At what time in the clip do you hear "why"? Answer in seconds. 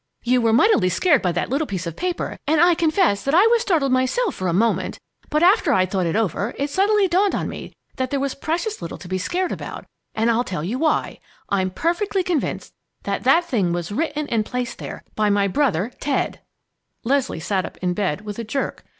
10.79-11.19